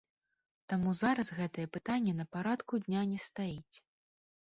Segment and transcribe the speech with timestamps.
[0.73, 3.75] Таму зараз гэтае пытанне на парадку дня не стаіць.